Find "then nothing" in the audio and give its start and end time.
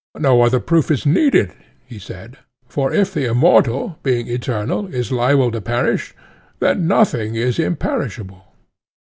6.59-7.35